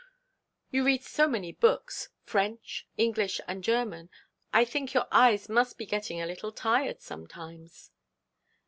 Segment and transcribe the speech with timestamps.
[0.71, 4.09] 'You read so many books, French, English, and German, and
[4.51, 7.91] I think your eyes must get a little tired sometimes.'